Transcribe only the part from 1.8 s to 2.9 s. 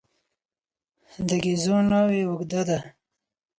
ناوې اوږده ده.